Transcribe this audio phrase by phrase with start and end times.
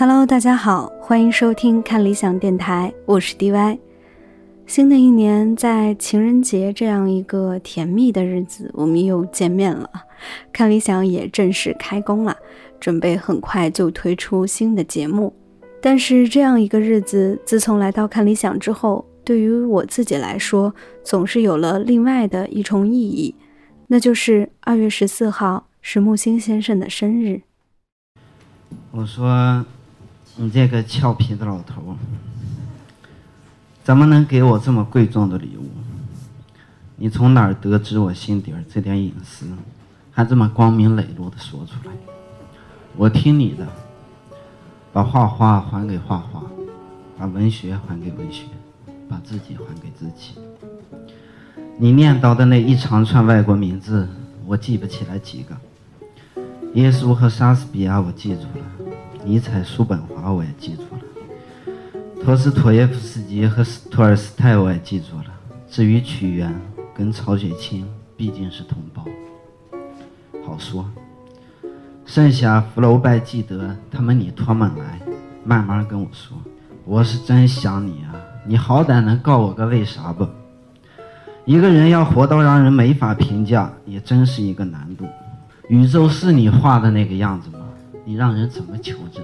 [0.00, 3.80] Hello，大家好，欢迎收听看理想电台，我是 DY。
[4.64, 9.90] 新的一年，在情人节这样一个甜蜜的日子，我们又见面了。
[10.52, 12.36] 看理想也正式开工了，
[12.78, 15.34] 准备很快就推出新的节目。
[15.82, 20.72] 但是这样一个日子，自从来到看理想之后，对于我自己来说，
[21.02, 23.34] 总是有了另外的一重意义，
[23.88, 27.42] 那就是二月十四号是木星先生的生日。
[28.92, 29.66] 我说。
[30.40, 31.96] 你这个俏皮的老头，
[33.82, 35.68] 怎么能给我这么贵重的礼物？
[36.94, 39.48] 你从哪儿得知我心底儿这点隐私，
[40.12, 41.92] 还这么光明磊落的说出来？
[42.96, 43.66] 我听你的，
[44.92, 46.44] 把画画还给画画，
[47.18, 48.44] 把文学还给文学，
[49.08, 50.34] 把自己还给自己。
[51.78, 54.08] 你念叨的那一长串外国名字，
[54.46, 55.56] 我记不起来几个。
[56.74, 58.77] 耶稣和莎士比亚，我记住了。
[59.24, 65.24] 尼采、叔本华我也记住了，托斯妥耶夫斯基和托尔斯泰我也记住了。
[65.68, 66.54] 至于屈原
[66.94, 67.84] 跟曹雪芹，
[68.16, 69.04] 毕竟是同胞，
[70.46, 70.88] 好说。
[72.06, 74.98] 剩下福楼拜、记得他们，你托梦来，
[75.44, 76.38] 慢慢跟我说。
[76.86, 78.14] 我是真想你啊，
[78.46, 80.26] 你好歹能告我个为啥不？
[81.44, 85.04] 一个人要活到让人没法评价，也真是一个难度。
[85.68, 87.57] 宇宙是你画的那个样子吗？
[88.08, 89.22] 你让人怎么求证？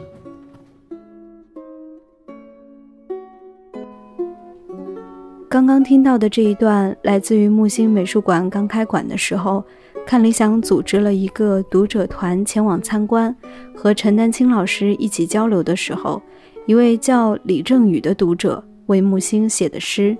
[5.48, 9.64] 刚刚听到的这一段，来自于木星美术馆刚开馆的时候，
[10.06, 13.34] 看理想组织了一个读者团前往参观，
[13.74, 16.20] 和陈丹青老师一起交流的时候，
[16.66, 20.14] 一位叫李正宇的读者为木星写的诗。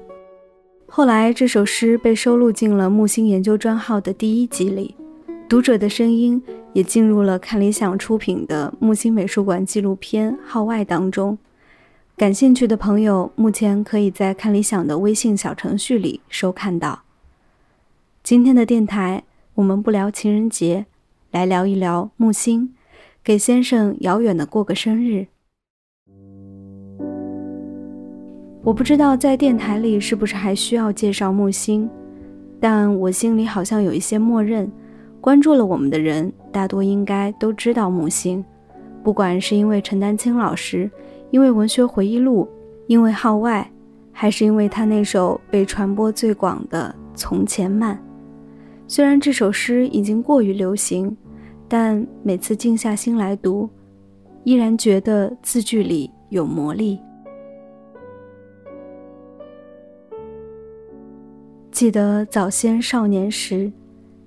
[0.87, 4.97] 后来这首诗被收录进了木星研究专号的第一集里。
[5.55, 11.39] 读者的声音也进入了看理想出品的木星美术馆纪录片《号外》当中。
[12.17, 17.05] 感兴趣的朋友目前可以在看理想的微信小程序里收看到。
[18.25, 19.23] 今天的电台，
[19.55, 20.87] 我们不聊情人节，
[21.31, 22.75] 来聊一聊木星，
[23.23, 25.29] 给先生遥远的过个生日。
[28.65, 31.89] 我不知道在电台里是不是还需要介绍木星，
[32.59, 34.69] 但我心里好像有一些默认。
[35.25, 38.45] 关注了我们的人，大多应该都知道木星，
[39.03, 40.91] 不管是因为陈丹青老师，
[41.31, 42.47] 因为文学回忆录，
[42.89, 43.67] 因为号外，
[44.13, 47.97] 还是因为他那首被传播最广的《从前慢》。
[48.87, 51.17] 虽然这首诗已经过于流行，
[51.67, 53.67] 但每次静下心来读，
[54.43, 57.01] 依然觉得字句里有魔力。
[61.71, 63.73] 记得早先少年时。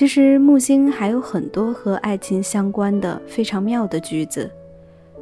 [0.00, 4.50] 其实木星还有很多和爱情相关的非常妙的句子，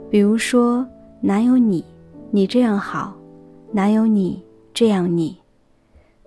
[0.09, 0.87] 比如说
[1.21, 1.85] “哪有你，
[2.31, 3.19] 你这样好，
[3.73, 4.41] 哪有你
[4.73, 5.37] 这样你”，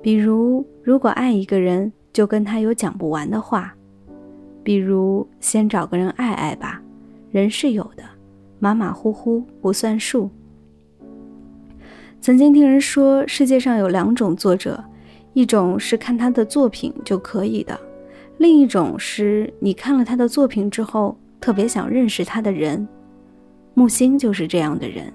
[0.04, 3.74] 比如“如果爱一个人，就跟他有讲不完的话”，
[4.64, 6.82] 比如“先找个人爱爱吧，
[7.32, 8.04] 人是有的，
[8.60, 10.30] 马马虎虎不算数”。
[12.20, 14.84] 曾经听人说，世界上有两种作者，
[15.32, 17.80] 一种是看他的作品就可以的。
[18.42, 22.88] 另一种是你看了他的作品之后，特别想认识他的人，
[23.76, 25.14] 木星就是这样的人，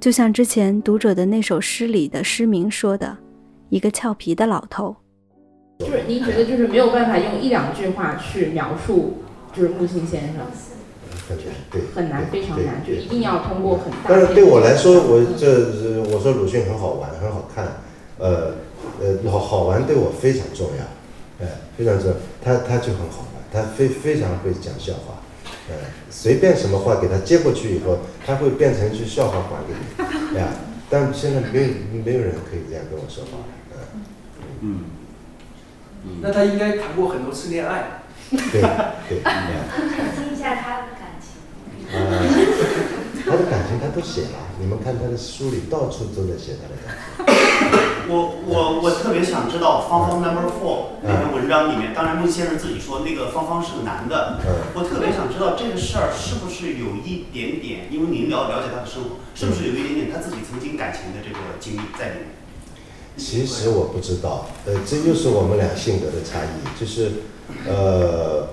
[0.00, 3.14] 就像之前读者的那首诗里的诗名说的，
[3.68, 4.96] 一个俏皮的老头。
[5.80, 9.18] 就是您觉得就是没有办法用一两句话去描述，
[9.52, 10.36] 就是木星先生，
[11.28, 13.98] 很难，对，很难，非常难，就一定要通过很大。
[14.08, 17.66] 但是对我来说，我这我说鲁迅很好玩，很好看，
[18.16, 18.54] 呃
[18.98, 20.95] 呃，好好玩对我非常重要。
[21.40, 21.46] 哎，
[21.76, 25.20] 非常重要，他他就很好玩，他非非常会讲笑话，
[25.70, 25.74] 哎，
[26.10, 30.48] 随便什么话给他接过去以后，他会变成一句笑话还给你，哎呀，
[30.88, 31.68] 但现在没有
[32.04, 33.38] 没有人可以这样跟我说话，
[34.60, 34.84] 嗯，
[36.04, 38.62] 嗯，那他应该谈过很多次恋爱，对
[39.08, 39.20] 对，
[40.16, 41.36] 听一下他的感情，
[41.92, 42.00] 啊，
[43.26, 47.45] 他的感情他都写了，你们看他的书里到处都在写他的感情。
[48.08, 54.38] 我我我特别想知道芳芳 Number Four 那篇文章里面，当然孟先生自己说那个芳芳是个男的，
[54.74, 62.28] 我特别想知道这个事儿是不是有一点点，因为您了了解他的生活，是不是有一点点他自己曾经感情的这个经历在里面？
[63.16, 67.12] 其实我不知道，呃，这就是我们俩性格的差异，就是
[67.66, 68.48] 呃，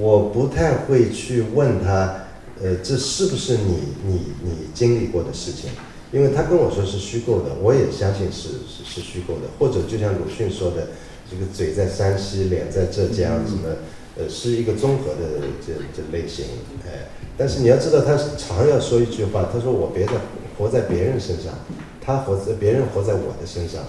[0.00, 2.26] 我不太会去问他，
[2.62, 5.70] 呃，这是不是你你你经历过的事情？
[6.16, 10.88] 因为他跟我说是虚构的，我也相信是是是虚构的，或者就像鲁迅说的，
[11.30, 13.68] 这个嘴在山西，脸在浙江，什么，
[14.16, 16.46] 呃，是一个综合的这这类型，
[16.86, 20.12] 哎，但是你要知道，他常要说一句话，他说我别在
[20.56, 21.52] 活在别人身上，
[22.00, 23.82] 他活在别人活在我的身上，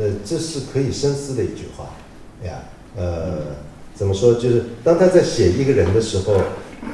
[0.00, 1.90] 呃，这是可以深思的一句话，
[2.42, 2.64] 呀，
[2.96, 3.54] 呃，
[3.94, 4.32] 怎么说？
[4.32, 6.40] 就是当他在写一个人的时候，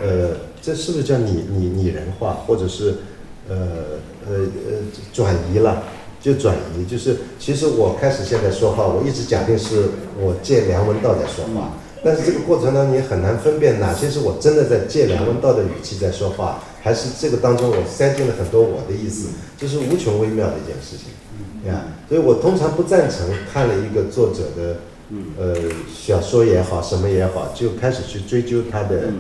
[0.03, 2.97] 呃，这是不是叫拟拟拟人化，或者是？
[3.49, 4.79] 呃呃呃，
[5.13, 5.85] 转移了，
[6.21, 11.73] 就转移，就是其实我开始现在说话，我一直假定是我借梁文道在说话，
[12.05, 19.29] 但是这个过程当中你很难分辨哪些是我真的在借梁文道的语气在说话，还是这个当中我塞进了很多我的意思，
[19.59, 24.77] 这是无穷微妙的一件事情，呀，所以我通常不赞成看了一个作者的，
[25.39, 25.55] 呃，
[25.93, 29.13] 小说也好，什么也好，就开始去追究他的。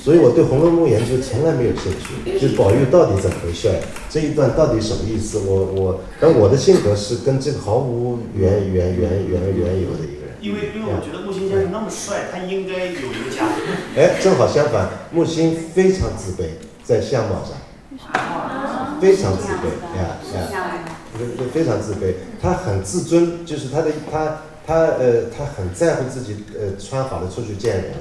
[0.00, 3.70] 所以我对《红楼梦》研究从来没有兴趣，就宝玉到底怎么回事，
[4.08, 5.40] 这一段到底什么意思？
[5.44, 10.36] 我我，但我的性格是跟这个毫无缘缘缘缘缘由的一个人。
[10.40, 13.48] 因为因为我觉得木心先生那么帅，他应该有一个家。
[13.96, 16.46] 哎，正好相反，木心非常自卑，
[16.84, 17.58] 在相貌上，
[19.00, 20.64] 非常自卑，呀呀，
[21.52, 22.14] 非常自卑。
[22.40, 27.92] 他很自尊，就是他的他他呃，他很在乎自己呃穿好了出去见人。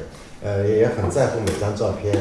[0.48, 2.16] 呃，也很在乎每张照片。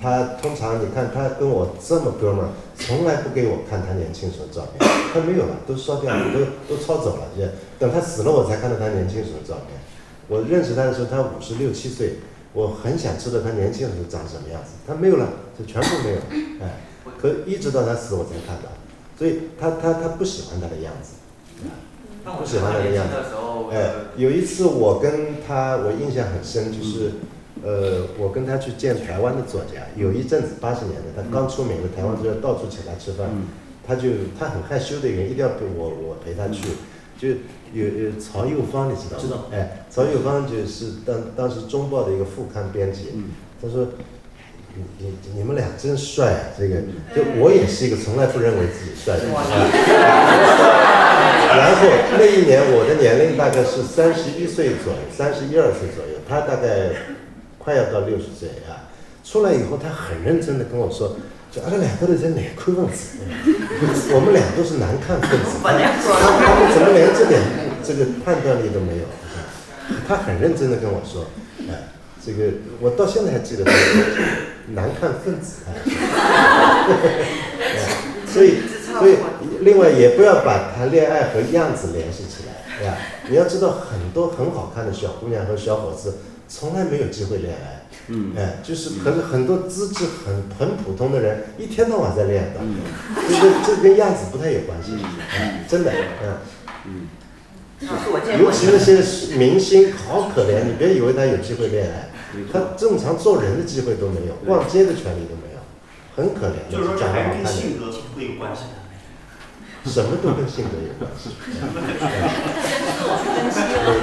[0.00, 6.40] 他通常你看他跟我这么哥们儿，从来不给我看他年轻时候照片，他没有了，都烧掉了，都
[6.74, 7.28] 都抄走了。
[7.36, 7.44] 就
[7.78, 9.78] 等他死了，我才看到他年轻时候照片。
[10.28, 12.14] 我认识他的时候，他五十六七岁，
[12.54, 14.72] 我很想知道他年轻时候长什么样子。
[14.86, 15.28] 他没有了，
[15.58, 16.18] 就全部没有。
[16.64, 16.80] 哎，
[17.20, 18.70] 可一直到他死我才看到。
[19.18, 21.12] 所以他他他不喜欢他的样子，
[22.24, 23.14] 不喜欢他的样子。
[23.70, 27.12] 哎，有一次我跟他，我印象很深，就是。
[27.64, 33.26] 呃，我跟他去见台湾的作家，有一阵子八十年代，他刚出名的台湾作家到处请他吃饭，
[33.86, 36.68] 他就他很害羞的原因，一定要陪我我陪他去，
[37.18, 37.28] 就
[37.72, 39.22] 有有曹幼芳，你知道吗？
[39.22, 39.48] 知道。
[39.52, 43.24] 哎，曹幼芳就是当当时中报的一个副刊编辑，
[43.60, 43.88] 他说，
[44.74, 46.76] 你你你们俩真帅啊，这个
[47.14, 49.32] 就我也是一个从来不认为自己帅的人。
[51.56, 51.88] 然后
[52.18, 56.92] 那一年我的年龄大概是三十一岁左右，三十一二岁左右，他大概。
[57.66, 58.86] 快要到六十岁啊，
[59.24, 61.16] 出来以后他很认真的跟我说，
[61.50, 63.18] 就阿拉两个人在哪看分子，
[64.14, 67.42] 我们俩都是难看分子， 他他们怎么连这点
[67.82, 69.04] 这个判断力都没有？
[70.06, 71.26] 他很认真的跟我说，
[71.68, 71.88] 哎，
[72.24, 73.64] 这个我到现在还记得，
[74.72, 75.62] 难看分子，
[78.30, 78.60] 所以
[79.00, 79.16] 所以
[79.62, 82.96] 另外也不要把谈恋爱和样子联系起来，对吧？
[83.28, 86.18] 你要知道很多很好看的小姑娘和小伙子。
[86.48, 92.76] 从来没有机会恋爱，嗯，哎，就是很很多资质很很普通的人，一天到晚在恋爱当中，
[93.28, 94.92] 这这跟样子不太有关系，
[95.38, 96.38] 嗯，真的，嗯，
[96.86, 97.08] 嗯，
[98.38, 99.02] 尤其那些
[99.36, 102.08] 明星好可怜，你别以为他有机会恋爱，
[102.52, 105.58] 他正常做人的机会都没有，逛街的权利都没有，
[106.16, 106.70] 很可怜。
[106.70, 108.68] 就是说，还跟性格会有关系的。
[109.86, 111.30] 什么都跟性格有关系，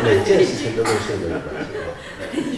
[0.05, 1.67] 每每件事情都跟性格有关系。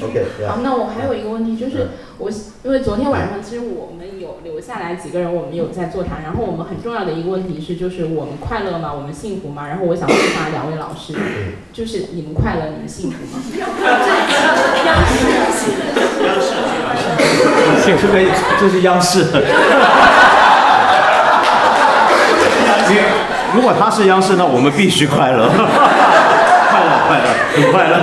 [0.05, 2.29] OK，好，那我还有一个问题，就是我
[2.63, 8.91] 因为昨天晚上其实我们有留下来几个人，我们有在座谈，然后我们很重要的一个问题是，就是我们快乐吗？
[8.93, 9.67] 我们幸福吗？
[9.67, 11.13] 然后我想问一下两位老师，
[11.74, 13.41] 就是你们快乐，你们幸福吗？
[14.85, 15.71] 央视，央视，
[16.24, 16.53] 央视，
[17.85, 18.13] 这个
[18.59, 19.25] 这是央视。
[23.55, 25.57] 如果他是央视，那我们必须快乐，快
[26.83, 27.95] 乐，快乐，很快乐。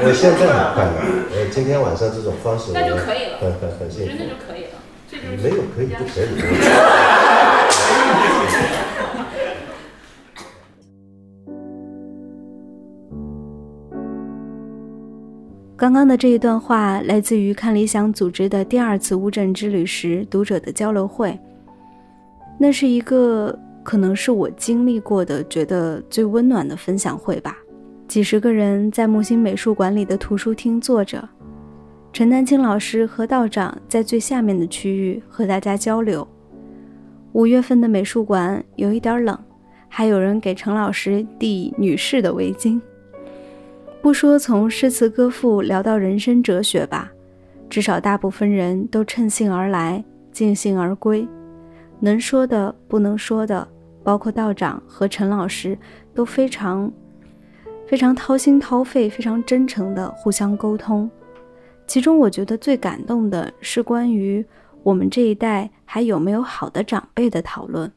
[0.02, 0.96] 我现在很快乐，
[1.36, 4.70] 呃，今天晚上这种方式，那就可以了，很很很幸福，那就可以了，
[5.06, 6.26] 这就是没有可以不可以。
[15.76, 21.38] 刚刚的这一段话来自于看理想组织的第二次乌镇之旅时读者的交流会。
[22.58, 27.56] 那是一个可能是我经历过的觉得最温暖的分享会吧。
[28.10, 31.28] 几十个人在木星美术馆里的图书厅坐着，
[32.12, 36.26] 陈丹青老师和道长在最下面的区域和大家交流。
[37.30, 39.38] 五月份的美术馆有一点冷，
[39.86, 42.80] 还有人给陈老师递女士的围巾。
[44.02, 47.08] 不说从诗词歌赋聊到人生哲学吧，
[47.68, 51.24] 至少大部分人都趁兴而来，尽兴而归。
[52.00, 53.68] 能说的、不能说的，
[54.02, 55.78] 包括道长和陈老师，
[56.12, 56.92] 都非常、
[57.90, 61.10] 非常掏心掏肺、非常真诚的互相沟通。
[61.88, 64.46] 其中，我觉得最感动的是关于
[64.84, 67.90] 我们这一代还有没有好的长辈的讨论。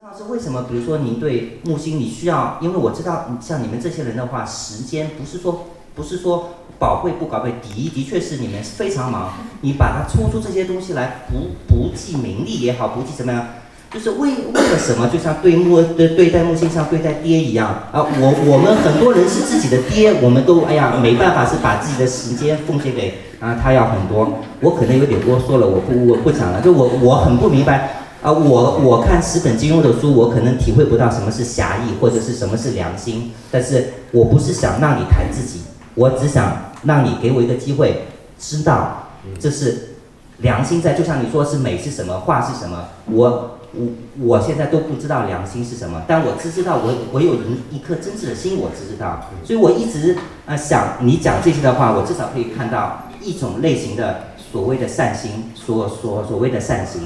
[0.00, 0.62] 老师，为什么？
[0.70, 5.66] 比如说，您对木星，你需要，因为我知道，像你们这些人的话，时间不是说
[5.96, 13.44] 不是说宝贵不宝贵，的，的确是你们非常忙，你把它抽出这些东西来，不不计名利也好，不计怎么样。
[13.90, 15.08] 就是为为了什么？
[15.08, 18.04] 就像对木对对待木星像对待爹一样啊！
[18.20, 24.40] 我我们很多人是自己的爹，我们都哎呀没办法，是把自己的时间奉献给啊他要很多。
[24.60, 26.60] 我可能有点啰嗦了，我不我不讲了。
[26.60, 28.30] 就我我很不明白啊！
[28.30, 33.32] 我我看十本金庸的书，我可能体会不到什么是侠义或者是什么是良心。
[33.50, 35.62] 但是我不是想让你谈自己，
[35.94, 38.02] 我只想让你给我一个机会，
[38.38, 39.08] 知道
[39.40, 39.94] 这是
[40.38, 40.92] 良心在。
[40.92, 43.54] 就像你说是美是什么，画是什么，我。
[43.74, 43.86] 我
[44.18, 54.20] 我现在都不知道良心是什么，但我只知道我我有一一颗真挚的心，我只知道，所以我一直啊想你讲这些的话，我至少可以看到一种类型的
[54.50, 57.02] 所谓的善心，所所所谓的善心，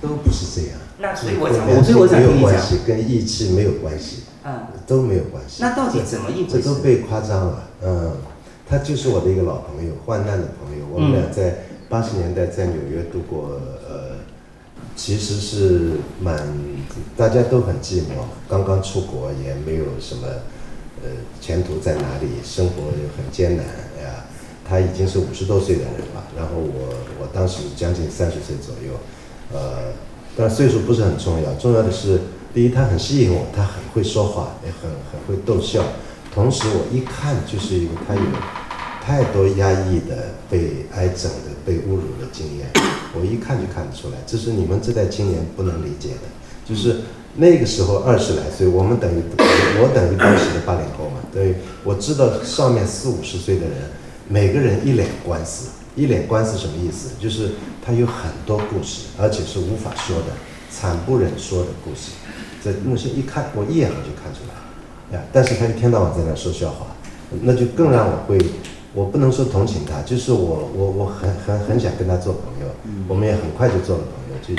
[0.00, 0.78] 都不是这样。
[0.98, 5.62] 那所以我想，我所以我想跟你讲，跟义气没有关系，嗯，都没有关系。
[5.62, 6.62] 那到底怎么一回事？
[6.62, 8.12] 这都被夸张了，嗯，
[8.68, 14.14] 他就是我的一个老朋友，患难的朋友，我们俩在八十年代在纽约度过呃。
[14.94, 16.36] 其实是蛮，
[17.16, 20.26] 大家都很寂寞，刚刚出国也没有什么，
[21.02, 24.24] 呃，前途在哪里，生活也很艰难呀。
[24.68, 28.98] 他已经是五十多岁的人了，然后我我当时将近三十岁左右，
[29.52, 29.92] 呃，
[30.36, 32.20] 但岁数不是很重要，重要的是，
[32.54, 35.84] 第一他很吸引我，他很会说话，也很很会逗笑，
[36.34, 38.20] 同时我一看就是一个他有。
[39.06, 42.70] 太多压抑的、被挨整的、被侮辱的经验，
[43.12, 46.28] 我一看就看得出来，这是你们这代青年不能理解的。
[46.64, 47.00] 就是
[47.34, 49.20] 那个时候二十来岁，我们等于
[49.82, 53.76] 我等于当时的八零后嘛，对，我知道上面四五十岁的人，
[54.28, 57.10] 每个人一脸官司，一脸官司什么意思？
[57.20, 57.50] 就是
[57.84, 60.26] 他有很多故事，而且是无法说的、
[60.70, 62.12] 惨不忍说的故事。
[62.62, 66.86] 这那些一看，我一眼我就看出来了，呀，但是他一天到晚在那说笑话，
[67.42, 68.38] 那就更让我会。
[68.96, 72.72] 我不能说同情他，就是我我我很很很想跟他做朋友，
[73.06, 74.56] 我们也很快就做了朋友，就一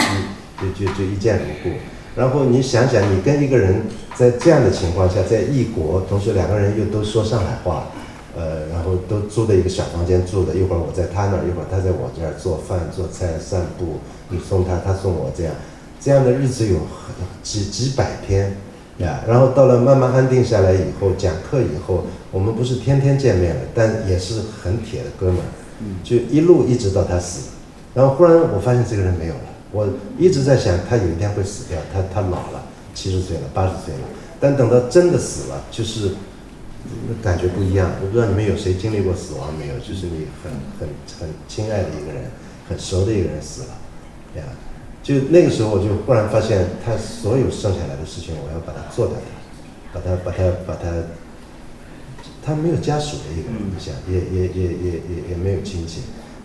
[0.62, 1.76] 就就就一见如故。
[2.16, 3.82] 然后你想想，你跟一个人
[4.16, 7.88] 在这样的情况下，在异国，同时两个人又都说上海话，
[8.36, 13.98] 呃，然后都租的一个小房间住的，一会儿我在他那儿，一会儿他在我这儿做饭做菜散步，
[14.30, 15.56] 你送他，他送我，这样
[16.00, 18.56] 这样的日子有很几几百天。
[19.00, 25.46] 呀，然后到了慢慢安定下来以后，讲课以后，我们不是天天见面了，但也是很铁的哥们儿，
[26.04, 27.50] 就一路一直到他死，
[27.94, 29.88] 然后忽然我发现这个人没有了，我
[30.18, 32.64] 一直在想他有一天会死掉，他他老了，
[32.96, 34.02] 七十岁了，八十岁了，
[34.40, 36.12] 但等到真的死了，就是
[37.22, 37.92] 感觉不一样。
[38.02, 39.78] 我不知道你们有谁经历过死亡没有？
[39.80, 40.90] 就是你很很
[41.20, 42.32] 很亲爱的一个人，
[42.68, 43.68] 很熟的一个人死了，
[44.38, 44.44] 呀。
[45.08, 49.16] 就那个时候，我就忽然发现，他所有剩下来的事情，我要把它做掉，
[49.94, 50.92] 把它把它把它，
[52.44, 56.02] 他没有家属的一个人，想也也也也也也没有亲戚，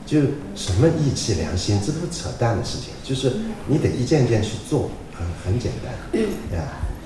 [0.07, 0.21] 就
[0.55, 2.95] 什么义气良心，这都是扯淡的事情。
[3.03, 3.33] 就是
[3.67, 6.23] 你得一件件去做，很很简单，
[6.57, 6.63] 呀，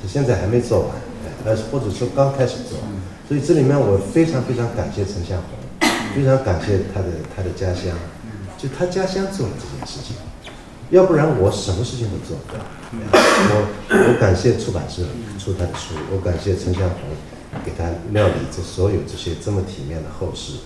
[0.06, 0.90] 现在还没做完，
[1.46, 2.78] 呃，或者说刚开始做，
[3.26, 7.96] 所以这里面我非常非常感谢陈向红，非常感谢他的他的家乡，
[8.58, 10.14] 就他家乡做了这件事情。
[10.90, 12.64] 要不然我什么事情都做不了。
[12.92, 15.02] 我我感谢出版社
[15.38, 17.00] 出他的书，我感谢陈向红
[17.64, 20.58] 给他料理这所有这些这么体面的后事。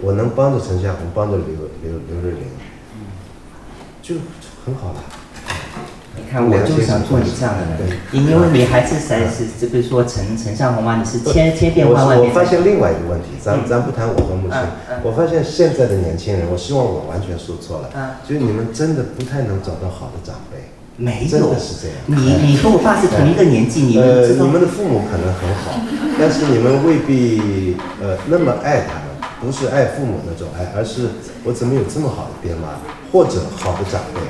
[0.00, 1.46] 我能帮着陈向红，帮着刘
[1.82, 2.42] 刘刘瑞玲，
[4.02, 4.16] 就
[4.64, 5.02] 很好了。
[6.18, 14.58] 你看，我就想做你这样的人，因为你还是在是，这个说陈陈向红啊，你是千千变万万我发现另外一个问题，咱咱不谈我和母亲，
[15.04, 21.96] 我发现现在的年轻人，我希望我完全说错了，就是你们真的不太能找到好的长辈，没有，真的是这样。
[22.06, 25.78] 你你和我爸是同一个年纪，你呃，你们的父母可能很好，
[26.18, 31.08] 但是你们未必呃那么爱他们，不是爱父母那种爱，而是
[31.44, 32.82] 我怎么有这么好的爹妈，
[33.12, 34.20] 或者好的长辈。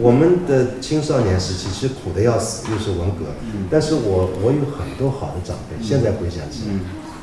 [0.00, 3.26] 我们的青少年时期其实苦的要死，又是文革，
[3.70, 6.64] 但是我我有很多好的长辈，现在回想起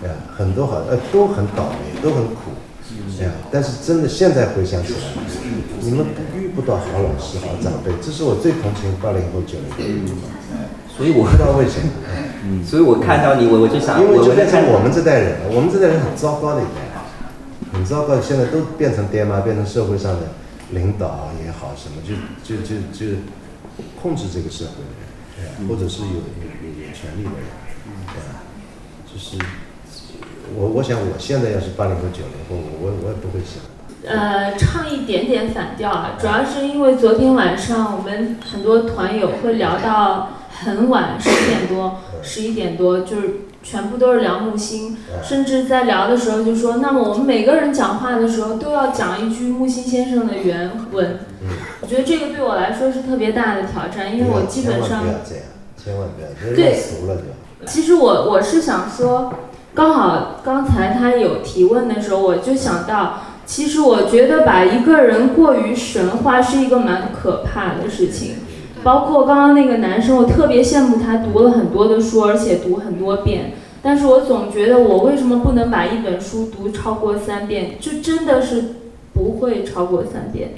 [0.03, 2.53] 来，哎呀，很多好呃都很倒霉，都很苦，
[3.19, 4.99] 哎呀，但是真的现在回想起来，
[5.81, 6.05] 你们
[6.35, 10.29] 遇不到好老师、好长辈，这是我最同情八零后、九零后的地方。
[10.97, 11.89] 所以我不知道为什么，
[12.43, 16.81] 嗯， 所以我看到你，我我就想，因为就成我们这代人了，我们这代人很糟糕的一代，
[17.71, 20.21] 很糟糕，现在都变成爹妈，变成社会上的
[20.71, 23.17] 领导也好，什么就就就就
[24.01, 25.67] 控制这个社会的人，对？
[25.67, 26.17] 或者是有有
[26.63, 27.47] 有有权利的人，
[28.07, 28.43] 对吧？
[29.05, 29.37] 就是
[30.55, 33.63] 我我想我现在要是八零后九零后，我我我也不会想。
[34.05, 40.29] 呃，唱一点点反调啊，主要是因为昨天晚上我们很多团友会聊到
[40.63, 51.19] 很晚，十点多、十一点多，就是全部都是聊木星，甚至在聊的时候就说，那么我们每个人讲话的时候都要讲一句木星先生的原文。
[51.81, 55.43] 我觉得这个对我来说是特别大的挑战，因为我基本上千万不要这样，
[55.77, 57.65] 千万不要，这对俗了就。
[57.65, 59.33] 其实我我是想说，
[59.73, 68.35] 刚好刚才他有提问的时候，我就想到，其实我觉得把一个人过于神化是一个蛮可怕的事情。
[68.83, 73.53] 包括刚刚那个男生，我特别羡慕他读了很多的书，而且读很多遍。
[73.81, 77.71] 但是我总觉得，我为什么不能把一本书读超过三遍？
[77.79, 78.75] 就真的是
[79.13, 80.55] 不会超过三遍，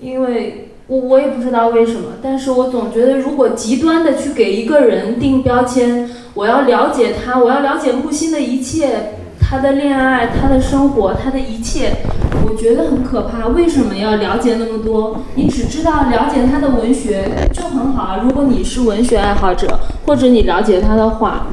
[0.00, 9.14] 因为我我也不知道为什么，但是我总觉得，如果极端的去给一个人定标签，我要了解他，我要了解木心的一切，
[9.54, 11.98] 他的恋爱，他的生活，他的一切，
[12.44, 13.46] 我觉得很可怕。
[13.46, 15.18] 为什么要了解那么多？
[15.36, 18.20] 你只知道了解他的文学就很好啊。
[18.24, 21.46] 如果你是文学爱好者，或者你了解他的话，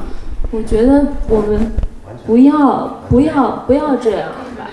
[0.50, 1.70] 我觉得我们
[2.26, 4.68] 不要不要不要这样吧。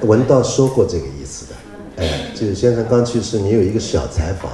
[0.00, 4.50] 文道说过这个意思的，哎，就是先生刚去世，你有一个小采访，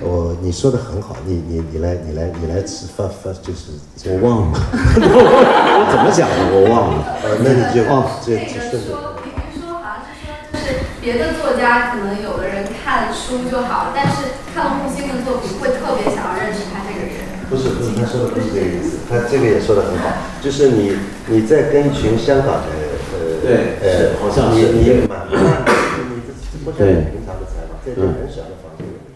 [0.00, 3.72] 我你说的很好，你你你来你来你来吃发发就是
[4.10, 4.58] 我忘了，
[5.00, 8.92] 我怎么讲的我忘了，呃，那你就哦就就顺着。
[8.92, 10.66] 说，比如说好像是说，就是
[11.00, 17.24] 别的作家可能有的人看书就好，但是看了木心的作品会特别想要认识他这个人。
[17.48, 20.10] 不是不是，他说的不是这个意思，他这个也说的很好，
[20.42, 22.74] 就是你你在跟一群香港的
[23.14, 25.70] 呃对呃是好像是你你蛮慢的，
[26.10, 28.65] 你这这不是很平常的采访，在这很小的房间里面，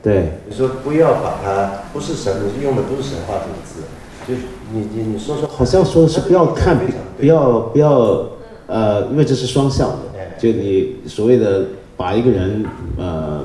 [0.03, 3.83] 对，你说不要把它不是神，你用的不是神话这个字，
[4.27, 4.35] 就
[4.73, 6.79] 你你你说说，好像说是不要看，
[7.19, 8.25] 不要不要，
[8.67, 9.97] 呃，因为这是双向的，
[10.39, 11.67] 就你所谓的
[11.99, 12.65] 把一个人
[12.97, 13.45] 呃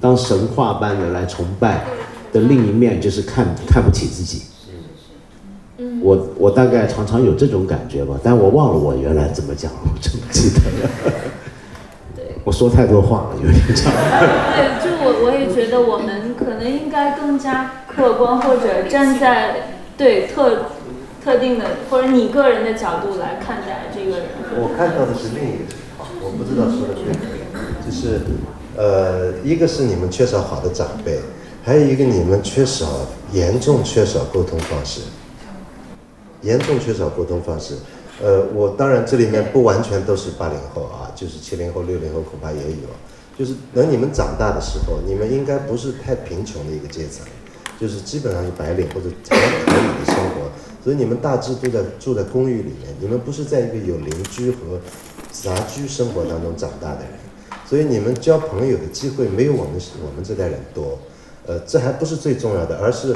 [0.00, 1.84] 当神话般的来崇拜
[2.30, 4.42] 的另一面，就是看看不起自己。
[6.02, 10.90] 我我大概常常有这种感觉吧，但我忘了我原来怎么讲，我真不记得了。
[12.44, 13.92] 我说太多话了，有点这样。
[14.52, 20.66] 对，就我我也觉得我们可能应该更加客观，或者站在对特
[21.24, 24.26] 特定的或者你个人的角度来看待这个人。
[24.56, 28.20] 我看到的是另一个情况，我不知道说的对不对，就是
[28.76, 31.20] 呃，一个是你们缺少好的长辈，
[31.64, 32.86] 还有一个你们缺少
[33.32, 35.00] 严重缺少沟通方式，
[36.42, 37.76] 严重缺少沟通方式。
[38.24, 42.88] 呃，我当然这里面不完全都是八零后啊，就是七零后、六零后恐怕也有。
[43.38, 47.26] 就是等你们长大的时候，你们应该不是太贫穷的一个阶层，
[47.78, 50.50] 就是基本上是白领或者还可以的生活，
[50.82, 54.80] 所以你们大致都在住在公寓里面，你们不是在一个有邻居和
[55.30, 57.10] 杂居生活当中长大的人，
[57.68, 60.98] 所以你们交朋友的机会没有我们我们这代人多。
[61.46, 63.14] 呃，这还不是最重要的，而是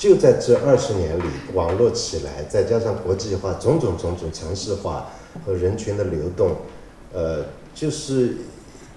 [0.00, 5.10] 就在这二十年里，网络起来，再加上国际化，种种种种城市化
[5.44, 6.56] 和人群的流动，
[7.12, 8.36] 呃，就是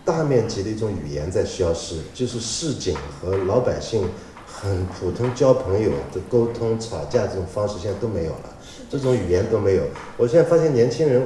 [0.06, 4.08] 大面积的一种语言在消失，就是市井和老百姓
[4.48, 8.58] 很普通交朋友的沟通、吵架这种方式现在都没有了，
[8.89, 9.84] 这种语言都没有。
[10.16, 11.22] 我现在发现年轻人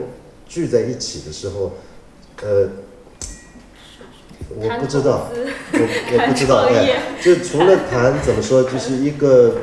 [0.47, 1.73] 聚在一起的时候，
[2.41, 2.67] 呃，
[4.49, 5.79] 我 不知道，我
[6.13, 9.55] 我不知道，哎，就除了谈怎么说，就是一个，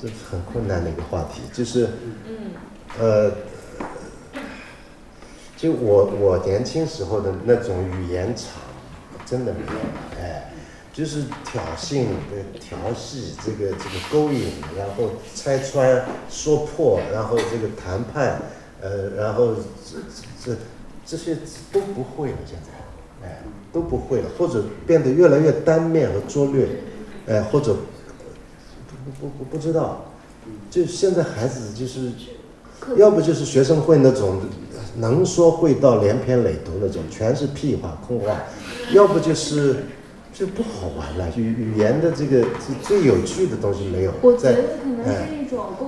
[0.00, 1.88] 这很困难的一个话题，就是，
[2.98, 3.30] 呃，
[5.56, 8.46] 就我我年轻时候的那种语言场，
[9.26, 10.52] 真的没有了，哎，
[10.92, 18.40] 就是挑衅、呃调戏、这个这个勾引，然后拆穿、说破，然后这个谈判，
[18.80, 19.98] 呃，然后这
[20.44, 20.58] 这这
[21.04, 21.36] 这些
[21.70, 22.75] 都不会了，现在，
[23.26, 26.68] 哎，都不会了，或者变得越来越单面和拙劣，
[27.26, 27.74] 哎，或者
[28.88, 30.04] 不不不不知道，
[30.70, 32.12] 就现在孩子就是，
[32.96, 34.40] 要不就是学生会那种
[34.98, 38.32] 能说会道、连篇累牍那种，全是屁话空话；
[38.92, 39.76] 要不就是
[40.38, 41.32] 就不好玩了。
[41.34, 44.54] 语语言的这个是最有趣的东西没有在，
[45.06, 45.26] 哎，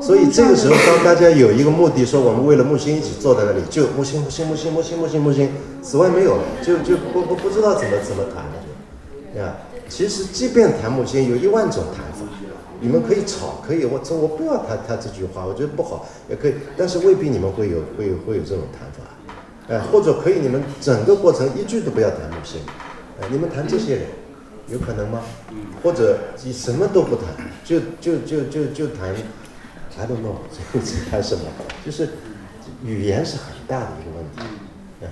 [0.00, 5.50] 所以这个时候当大家有一个目的，说我们为了木星一起坐在那里，就木星木星木星木星木星木星，
[5.82, 8.52] 此外没有了，就就不不不知道怎么怎么谈了，
[9.34, 9.58] 对吧。
[9.86, 12.24] 其实即便谈木星，有一万种谈法，
[12.80, 22.62] 你们可以吵，可以我这我不要他他这句话，我觉得不好也可以，但是未必你们会有会有会有这种谈法，哎，或者可以你们整个过程一句都不要谈木星，
[23.20, 24.04] 哎，你们谈这些人。
[24.70, 25.22] 有可能吗？
[25.82, 27.24] 或者你什么都不谈，
[27.64, 29.14] 就就就就就谈
[29.96, 30.36] ，I don't know，
[30.72, 31.44] 这谈什么？
[31.84, 32.08] 就是
[32.84, 34.54] 语言是很大的一个问题。
[35.00, 35.08] 嗯。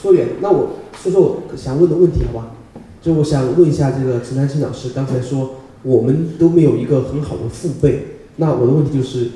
[0.00, 2.54] 说远，那我说说我想问的问题，好吧？
[3.02, 8.06] 就我想问一下这个陈丹青老师，刚才说我们都没有一个很好的父辈，
[8.36, 9.30] 那我的问题就是，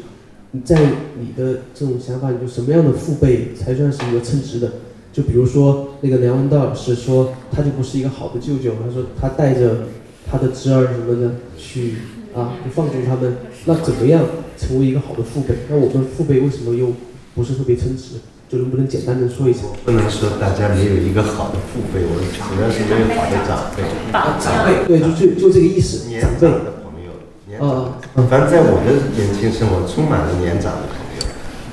[0.65, 0.81] 在
[1.19, 4.73] 你的这种想法里，就什么样的父辈才算是一个称职的？
[5.13, 8.73] 就比如说那个梁文道老师说，他就不是一个好的舅舅。
[8.83, 9.89] 他说他带着
[10.31, 11.97] 他的侄儿什么的去
[12.35, 13.37] 啊，不放纵他们。
[13.67, 14.25] 那怎么样
[14.57, 15.55] 成为一个好的父辈？
[15.69, 16.93] 那我们父辈为什么又
[17.35, 18.17] 不是特别称职？
[18.49, 19.61] 就能不能简单的说一下？
[19.85, 23.85] 不能说大家没有一个好的父辈，我主要是没有好的长辈。
[24.13, 26.09] 长辈对，就就就这个意思。
[26.09, 27.13] 年长的朋友，
[27.47, 28.01] 年长。
[28.29, 31.25] 反正在我的年轻生活，充满了年长的朋友。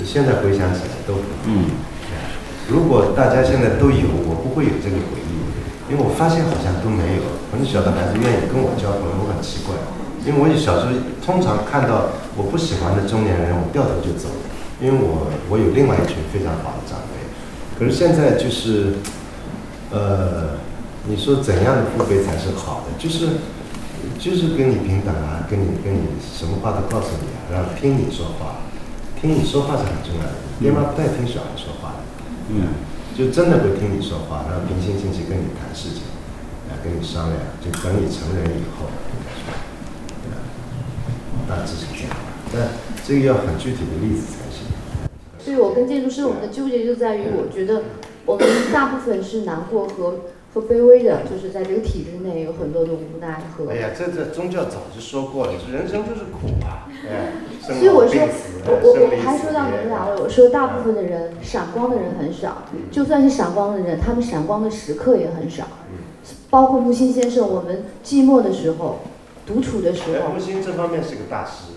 [0.05, 1.15] 现在回想起来都
[1.47, 1.65] 嗯。
[2.69, 7.23] 如果大家现在都有，我不会有这个回忆，因为我发现好像都没有。
[7.49, 9.73] 很小的孩子愿意跟我交朋友，我很奇怪，
[10.21, 10.93] 因为我小时候
[11.25, 14.29] 通常看到我不喜欢的中年人，我掉头就走，
[14.77, 17.17] 因为我我有另外一群非常好的长辈。
[17.73, 19.01] 可是现在就是，
[19.89, 20.61] 呃，
[21.09, 22.93] 你说怎样的父辈才是好的？
[23.01, 23.41] 就是
[24.21, 28.61] 就是跟你平等啊，跟你跟你什么话都告诉你啊，然后听你说话，
[29.19, 30.37] 听你说话是很重要的。
[30.61, 32.05] 爹妈不太听小孩说话的。
[32.51, 32.67] 嗯，
[33.15, 36.01] 就真的会听你说话，然后平心静气跟你谈事情，
[36.69, 38.89] 来跟你商量，就等你成人以后，
[40.23, 40.37] 对吧？
[41.47, 42.15] 大致是这样，
[42.51, 42.69] 但
[43.05, 44.65] 这个要很具体的例子才行。
[45.37, 47.83] 所以我跟建筑师我们的纠结就在于，我觉得
[48.25, 50.21] 我们大部分是难过和
[50.59, 53.69] 和卑微的，就是在这个体制内有很多的无奈和。
[53.71, 57.31] 哎呀，这这宗教早就说过了，人生就是苦啊， 哎。
[57.61, 58.19] 所以我说，
[58.65, 65.67] 我我我还说到你们两位，我说大部分的人闪光的人很少，就算是闪光的人，他们闪光的时刻也很少。
[66.49, 69.01] 包括木心先生，我们寂寞的时候，
[69.45, 70.33] 独处的时候。
[70.33, 71.73] 木心这方面是个大师，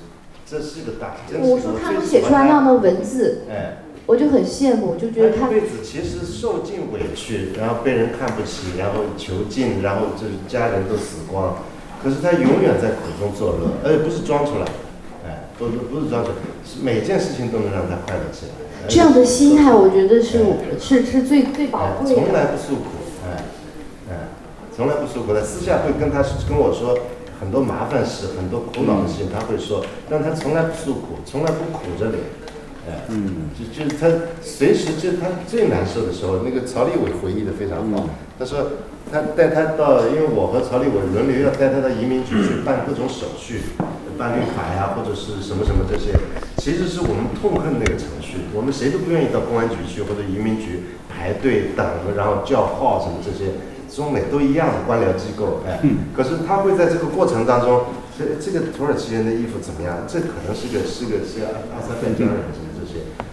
[0.47, 1.37] 这是个大师。
[1.43, 5.49] 我说他能写出来那样的文字，哎，我就很羡慕，就觉得他。
[5.49, 11.57] 一辈子其实受尽委屈，然后被人看不起，然后囚禁，然后就是家人都死光，
[12.03, 14.67] 可是他永远在苦中作乐，而且不是装出来。
[15.25, 16.37] 哎不是不是装出来
[16.67, 18.53] 是每件事情都能让他快乐起来。
[18.89, 20.43] 这样的心态，我觉得是
[20.81, 22.15] 是是最最宝贵的。
[22.17, 22.91] 从来不诉苦，
[23.25, 23.45] 哎
[24.11, 24.15] 哎，
[24.75, 25.33] 从来不诉苦。
[25.33, 26.99] 他私下会跟他跟我说
[27.39, 32.19] 很多麻烦事，很多苦恼的事情，他会说，但他从来不诉苦，从来不苦着脸，
[32.89, 34.09] 哎，嗯，就就是他
[34.43, 38.73] 随时就他最难受的时候，那个曹立伟回忆的非常好，他说
[39.11, 43.61] 他带他到，因为我和曹立伟轮流要带他到移民局去办各种手续。
[44.19, 46.13] 办绿卡呀，或者是什么什么这些，
[46.59, 48.45] 其实是我们痛恨那个程序。
[48.53, 51.83] 我们谁都不愿意到公安局去或者移民局排队等，
[52.15, 53.53] 然后叫号什么这些。
[53.89, 55.81] 中美都一样的官僚机构，哎，
[56.17, 57.85] 可是他会在这个过程当中，
[58.17, 60.05] 这这个土耳其人的衣服怎么样？
[60.07, 62.41] 这可能是个是个是阿萨贝加人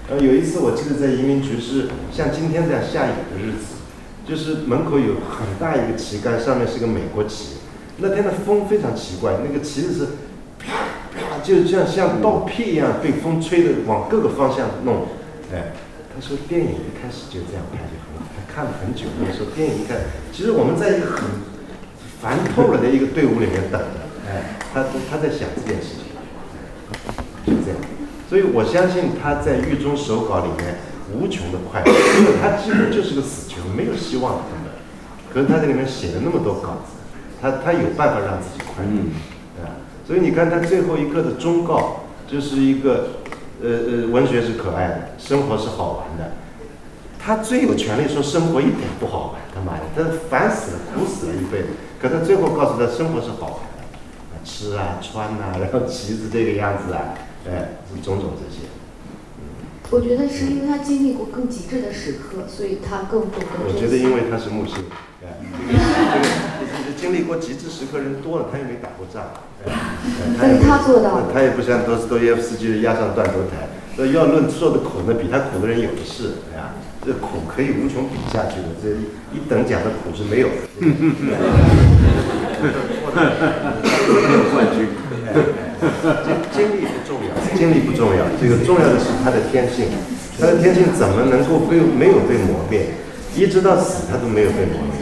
[0.10, 3.78] 呃，有一次我记得在移民局是像今天这样下雨的日子，
[4.26, 7.58] 就是门口有很大一个旗杆，上面是个美国旗。
[7.98, 10.08] 那天的风非常奇怪，那个旗子是。
[10.60, 10.74] 啪
[11.14, 15.08] 啪，就像像刀片一样被风吹的往各个方向弄，
[15.54, 15.72] 哎，
[16.14, 19.06] 他说电影一开始就这样拍就很好，他看了很久。
[19.24, 19.98] 他说电影一看，
[20.34, 21.24] 其实我们在一个很
[22.20, 23.88] 烦透了的一个队伍里面等着，
[24.28, 26.04] 哎，他他在想这件事情，
[27.46, 27.80] 就这样。
[28.30, 30.78] 所以我相信他在狱中手稿里面
[31.12, 31.90] 无穷的快乐，
[32.22, 34.70] 因为他几乎就是个死囚，没有希望根本。
[35.34, 36.94] 可是他在里面写了那么多稿子，
[37.42, 38.90] 他他有办法让自己快乐。
[38.92, 39.12] 嗯
[40.08, 43.10] 所以你看他最后一刻的忠告，就是一个，
[43.62, 46.32] 呃呃，文学是可爱的，生活是好玩的。
[47.20, 51.68] 他最有权利说生活一点不好玩，他妈的，他烦死了，苦死了一辈子。
[52.02, 57.14] 可他最后告诉他生活是好玩的，吃啊穿啊，然后旗子这个样子啊，
[57.48, 58.68] 哎，种种这些。
[59.92, 63.46] 我觉得是因为他经历过更极致的时刻，所以他更懂得。
[63.68, 64.86] 我觉得因为他是木星，
[65.24, 65.28] 哎。
[67.00, 69.24] 经历过极致时刻人多了，他又没打过仗，
[70.38, 76.74] 但是他做到，他也不像多斯多耶夫斯基压上断头台，那要论受的苦，呢比他苦的人有的是，哎呀，
[77.06, 78.90] 这苦可以无穷比下去的，这
[79.34, 80.54] 一等奖的苦是没有的。
[84.28, 84.90] 没有冠军。
[85.80, 89.88] 经经历不重要，经历不重要，这个重要的是他的天性。
[90.40, 92.88] 他的天性怎么能够被没有被磨灭？
[93.36, 95.00] 一直到死他都没有被磨灭。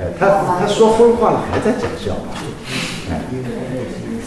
[0.00, 0.28] 哎，他
[0.60, 2.34] 他说疯话了还在讲笑话。
[3.10, 3.20] 哎，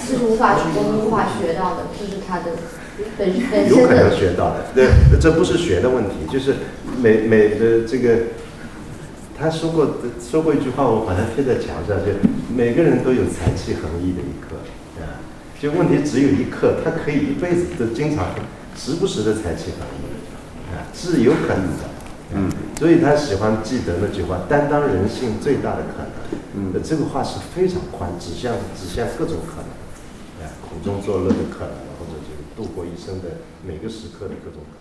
[0.07, 2.51] 这是无法我们无法学到的，这是他的
[3.17, 6.55] 本本身有可能学到的，对，这不是学的问题，就是
[7.01, 8.17] 每每的这个。
[9.39, 12.11] 他说过说过一句话，我把它贴在墙上，就
[12.55, 14.61] 每个人都有才气横溢的一刻，啊，
[15.61, 18.33] 就问题只有一刻，他可以一辈子都经常
[18.75, 21.85] 时不时的才气反应，啊，是有可能的，
[22.33, 34.80] 嗯，所以他喜欢记得那句话，担当人性最大的可能，嗯，这个话是非常宽，指向指向各种可能，啊，苦中作乐的可能，或者就是度过一生的每个时刻的各种可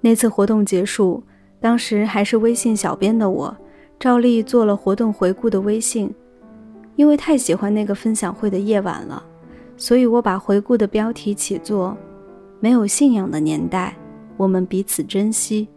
[0.00, 1.22] 那次活动结束，
[1.60, 3.56] 当时还是微信小编的我，
[3.98, 6.12] 照例做了活动回顾的微信。
[6.96, 9.22] 因为太喜欢那个分享会的夜晚了，
[9.76, 11.96] 所以我把回顾的标题起作
[12.58, 13.96] “没有信仰的年代，
[14.36, 15.68] 我们彼此珍惜”。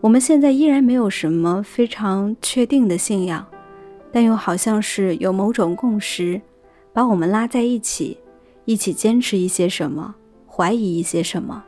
[0.00, 3.46] 我们现在依然没有什么非常确定的信仰，
[4.12, 6.40] 但又好像是有某种共识，
[6.92, 8.16] 把我们拉在一起，
[8.64, 10.14] 一起坚持一些什么，
[10.46, 11.62] 怀疑一些什么。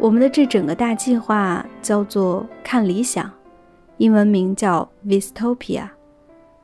[0.00, 3.30] 我们的这整个大计划叫做“看理想”，
[3.98, 5.86] 英文名叫 Vistopia，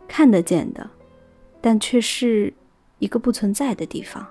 [0.08, 0.88] 看得见的，
[1.60, 2.50] 但却是
[2.98, 4.26] 一个不存在的地方。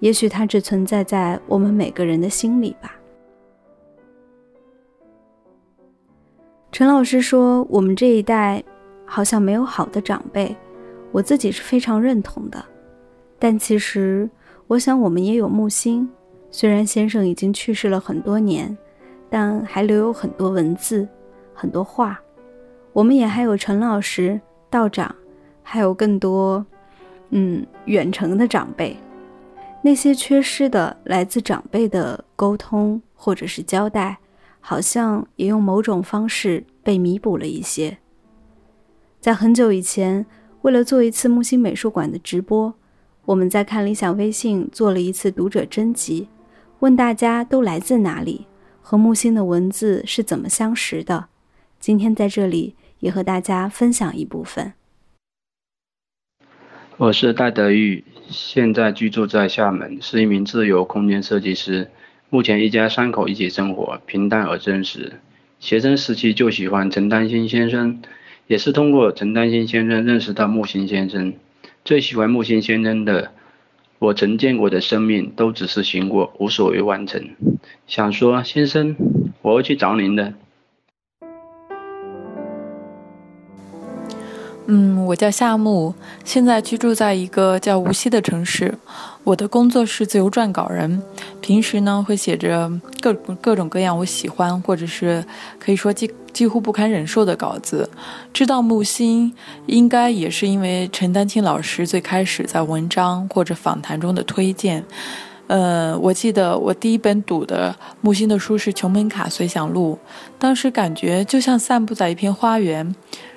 [0.00, 2.96] 也许它只存在在我们每个人的心里吧。
[6.72, 8.60] 陈老师说：“我们这一代
[9.06, 10.54] 好像没有好的长辈。”
[11.12, 12.62] 我自己是非常认同的，
[13.38, 14.28] 但其实
[14.66, 16.10] 我想我们也有木星。
[16.56, 18.78] 虽然先生已经去世了很多年，
[19.28, 21.08] 但还留有很多文字、
[21.52, 22.16] 很多话。
[22.92, 24.40] 我们也还有陈老师、
[24.70, 25.12] 道长，
[25.64, 26.64] 还有更多，
[27.30, 28.96] 嗯，远程的长辈。
[29.82, 34.16] 那些缺失的来自长辈的沟通或者是交代，
[34.60, 37.98] 好像也用某种方式被弥补了一些。
[39.20, 40.24] 在很久以前，
[40.62, 42.72] 为了做一次木星美术馆的直播，
[43.24, 46.28] 我们在看理想微信做了一次读者征集。
[46.84, 48.44] 问大家都来自哪里，
[48.82, 51.28] 和木星的文字是怎么相识的？
[51.80, 54.74] 今天在这里也和大家分享一部分。
[56.98, 61.90] 我是戴德玉，现在居住在厦门，是一名自由空间设计师。
[62.28, 65.14] 目前一家三口一起生活，平淡而真实。
[65.60, 68.02] 学生时期就喜欢陈丹青先生，
[68.46, 71.32] 也是通过陈丹青先生认识到木星先生。
[71.82, 73.32] 最喜欢木星先生的。
[74.04, 77.26] 我曾见过的生命都只是行过，无所谓完成。
[77.86, 78.94] 想说，先生，
[79.40, 80.34] 我会去找您的。
[84.66, 88.74] 嗯，我叫夏木，现在居住在一个叫无锡的城市。
[89.22, 91.02] 我的工作是自由撰稿人，
[91.40, 95.24] 平时呢会写着各各种各样我喜欢或者是
[95.58, 97.88] 可以说既几乎不堪忍受的稿子。
[98.34, 99.32] 知道木心，
[99.64, 104.84] 应该也是因为陈丹青老师最开始在文章或者访谈中的推荐。
[105.46, 109.98] 呃，我记得我第一本读的木心的书是《琼门卡随想录》，
[110.38, 112.94] 当时感觉就像散步在一片花园，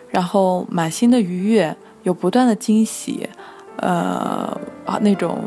[0.09, 3.29] 然后满心的愉悦，有不断的惊喜，
[3.77, 5.39] 呃啊那种。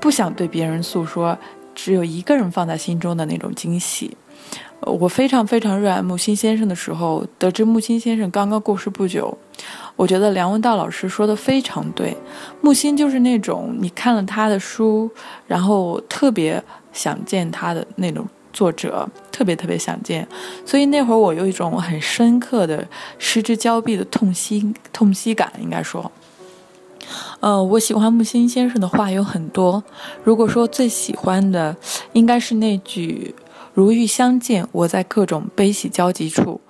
[0.00, 1.36] 不想对别人诉说，
[1.74, 4.16] 只有一个人放在心中的那种惊喜。
[4.82, 9.36] 我非常非常热爱木心先生的时候，得知木心先生刚刚过世不久，
[9.94, 12.16] 我觉得梁文道老师说的非常对。
[12.60, 15.10] 木心就是那种你看了他的书，
[15.46, 16.62] 然后特别
[16.92, 20.26] 想见他的那种作者，特别特别想见。
[20.64, 22.86] 所以那会儿我有一种很深刻的
[23.18, 26.10] 失之交臂的痛惜痛惜感，应该说。
[27.40, 29.82] 呃，我喜欢木心先生的话有很多。
[30.22, 31.74] 如果说最喜欢的，
[32.12, 33.34] 应该是那句
[33.80, 36.60] “如遇相见，我在各种悲喜交集处”。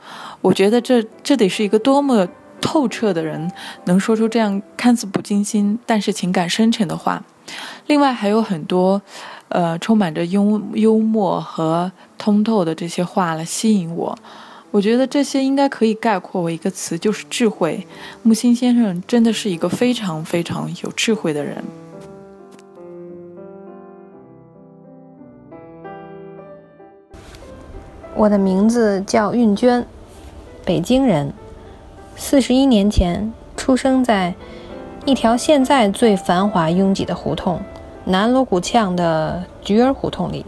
[0.41, 2.27] 我觉得这这得是一个多么
[2.61, 3.51] 透彻的人，
[3.87, 7.23] 能说出这样看似不经心，但是情感深沉的话。
[7.89, 9.03] 另外还有很多，
[9.49, 14.17] 呃，充满着幽幽默和通透的这些话来吸引我。
[14.71, 17.85] 我觉得这些应该可以概括为一个词，就是智慧。
[18.23, 21.57] 木心先生真的是一个非常非常有智慧的人。
[28.21, 29.87] 我的名字叫运娟，
[30.67, 31.33] 北京人，
[32.17, 34.35] 四十一年前出生在
[35.07, 37.63] 一条现在最繁华拥挤的胡同——
[38.05, 40.45] 南锣鼓巷的菊儿胡同里。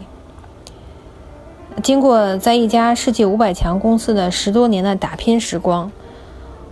[1.81, 5.91] 经过在一家世界五百强公司的十多年的打拼时光，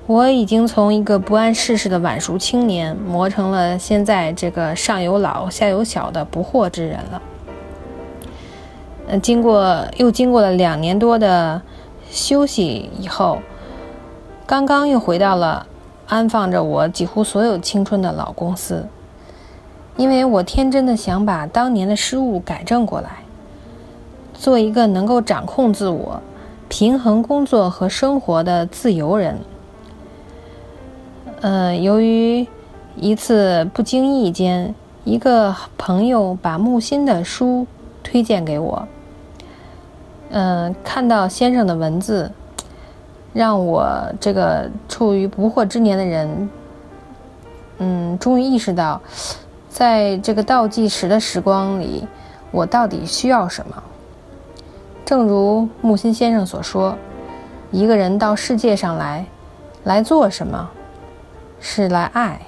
[0.05, 7.19] 我已经从一个不谙世事的晚熟青年，磨成了现在这个上有老下有小的不惑之人了。
[9.11, 11.61] 呃，经过又经过了两年多的
[12.09, 13.39] 休息以后，
[14.45, 15.67] 刚刚又回到了
[16.07, 18.87] 安放着我几乎所有青春的老公司，
[19.97, 23.17] 因为我天真的想把当年的失误改正过来。
[24.33, 26.21] 做一个能够掌控自我、
[26.69, 29.39] 平衡工作和生活的自由人。
[31.41, 32.47] 呃，由于
[32.95, 37.67] 一次不经意间，一个朋友把木心的书
[38.01, 38.87] 推荐给我。
[40.31, 42.31] 嗯，看到先生的文字，
[43.33, 43.85] 让我
[44.19, 46.49] 这个处于不惑之年的人，
[47.79, 49.01] 嗯，终于意识到，
[49.69, 52.07] 在这个倒计时的时光里，
[52.49, 53.83] 我到底需要什么。
[55.03, 56.95] 正如木心先生所说，
[57.69, 59.25] 一个人到世界上来，
[59.83, 60.69] 来做什么？
[61.59, 62.39] 是来爱。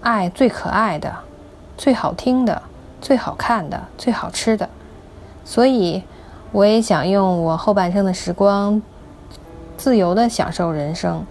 [0.00, 1.12] 爱最可爱的，
[1.76, 2.62] 最好听的，
[3.00, 4.68] 最好看的，最好吃的。
[5.44, 6.04] 所以，
[6.50, 8.80] 我也想用我后半生的时光，
[9.76, 11.24] 自由地享受人生，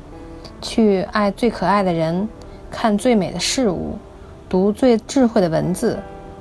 [0.62, 2.30] 去爱最可爱的人，
[2.70, 3.98] 看最美的事物，
[4.48, 6.00] 读最智慧的文字，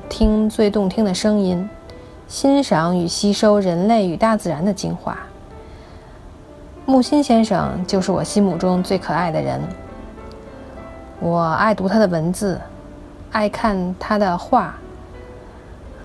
[0.08, 1.68] 听最动听的声音。
[2.28, 5.16] 欣赏与吸收人类与大自然的精华。
[6.84, 9.60] 木心先生就是我心目中最可爱的人。
[11.20, 12.60] 我爱读他的文字，
[13.30, 14.74] 爱看他的画，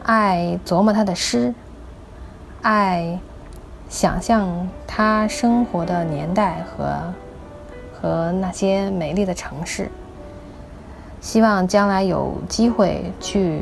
[0.04, 1.54] 爱琢磨他的诗，
[2.62, 3.20] 爱
[3.90, 7.14] 想象他生活的年代和
[7.94, 9.90] 和那些美丽的城市。
[11.20, 13.62] 希望将来有机会去。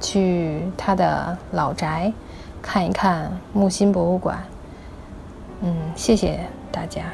[0.00, 2.12] 去他的老宅
[2.60, 4.44] 看一看木心博物馆。
[5.62, 7.04] 嗯，谢谢大家。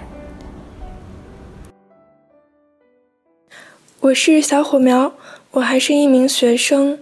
[4.01, 5.13] 我是小火苗，
[5.53, 6.99] 我还是一名学生。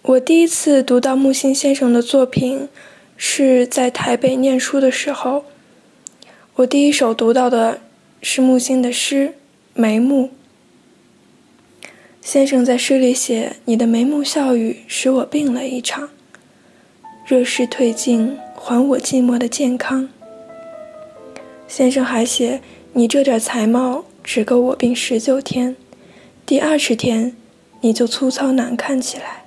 [0.00, 2.70] 我第一次读到木心先生的作品
[3.16, 5.44] 是在台北念书的时候。
[6.56, 7.80] 我第一首读到的
[8.22, 9.28] 是木心的诗
[9.74, 10.30] 《眉目》。
[12.22, 16.08] 先生在诗里写：“你的眉目笑语使我病了一场。
[17.26, 20.08] 热势退尽，还我寂寞的健康。”
[21.68, 22.60] 先生还写
[22.94, 25.76] ：“你这点才貌只够我病十九天，
[26.46, 27.36] 第二十天
[27.82, 29.44] 你就粗糙难看起来。”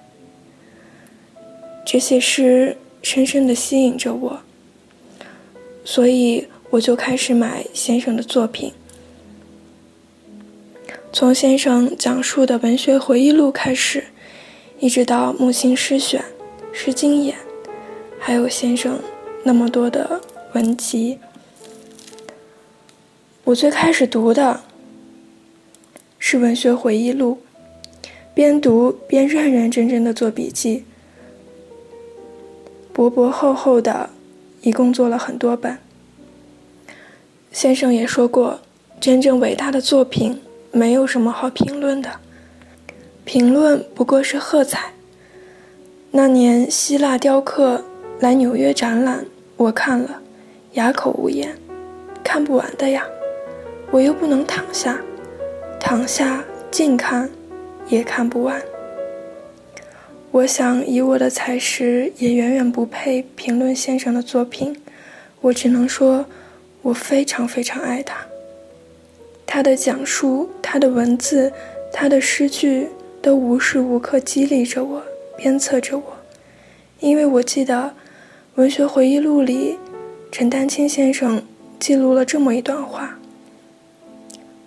[1.84, 4.42] 这些诗深深的吸引着我，
[5.84, 8.74] 所以我就开始买先生的作品。
[11.12, 14.06] 从先生讲述的文学回忆录开始，
[14.80, 16.24] 一直到木心诗选、
[16.72, 17.36] 诗经演，
[18.20, 19.00] 还有先生
[19.44, 20.22] 那么多的
[20.54, 21.18] 文集，
[23.46, 24.62] 我最开始读的
[26.20, 27.40] 是文学回忆录，
[28.36, 30.86] 边读边认认真真的做笔记，
[33.00, 34.10] 薄薄厚厚的，
[34.62, 35.78] 一共做了很多本。
[37.50, 38.60] 先生也说过，
[39.00, 40.42] 真正伟大的作品。
[40.74, 42.10] 没有什么好评论的，
[43.24, 44.92] 评论不过是喝彩。
[46.12, 47.86] 那年希腊雕刻
[48.20, 50.20] 来纽约展览，我看了，
[50.74, 51.58] 哑口无言，
[52.22, 53.06] 看不完的呀。
[53.92, 55.00] 我又不能躺下，
[55.80, 57.30] 躺下近看，
[57.88, 58.62] 也看不完。
[60.32, 64.80] 我想以我的才识，也远远不配评论先生的作品。
[65.42, 66.28] 我只能说，
[66.84, 68.16] 我非常非常爱他。
[69.48, 71.52] 他的讲述，他的文字，
[71.92, 72.90] 他的诗句，
[73.24, 75.04] 都无时无刻激励着我，
[75.36, 76.04] 鞭策着我。
[77.00, 77.76] 因为我记得，
[78.54, 79.80] 《文学回忆录》里，
[80.32, 81.42] 陈丹青先生
[81.80, 83.18] 记录了这么一段话：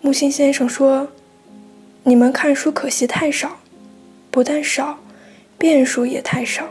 [0.00, 1.06] 木心先生说
[2.02, 3.58] ：“你们看书可惜太少，
[4.32, 4.98] 不但少，
[5.62, 6.68] 遍数也太少。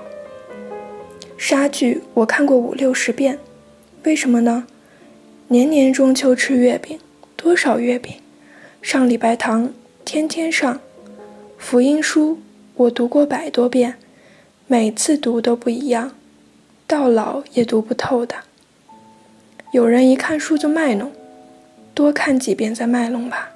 [1.37, 3.39] 莎剧我看过五六十遍，
[4.03, 4.67] 为什么呢？
[5.47, 6.99] 年年中秋吃月饼。”
[7.37, 8.13] 多少月饼，
[8.81, 9.73] 上礼拜堂，
[10.03, 10.81] 天天上。
[11.57, 12.39] 福音书
[12.75, 13.95] 我读过百多遍，
[14.67, 16.11] 每次读都不一样，
[16.85, 18.35] 到老也读不透的。
[19.71, 21.09] 有人一看书就卖弄，
[21.95, 23.49] 多看几遍再卖弄吧，